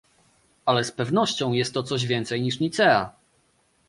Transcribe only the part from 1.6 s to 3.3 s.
to coś więcej niż Nicea!